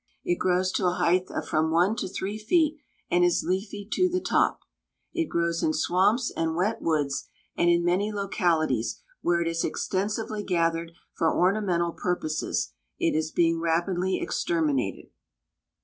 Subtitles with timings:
[0.25, 2.79] It grows to a height of from one to three feet,
[3.11, 4.61] and is leafy to the top.
[5.13, 10.41] It grows in swamps and wet woods, and in many localities where it is extensively
[10.41, 15.11] gathered for ornamental purposes it is being rapidly exterminated.